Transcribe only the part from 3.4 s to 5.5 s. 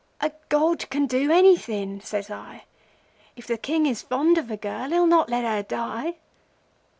the King is fond of a girl he'll not let